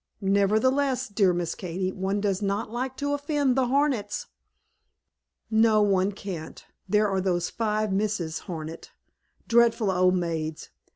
[0.23, 4.25] "Nevertheless, dear Miss Katy, one does not like to offend the Hornets."
[5.51, 6.65] "No, one can't.
[6.89, 8.89] There are those five Misses Hornet,
[9.47, 10.71] dreadful old maids!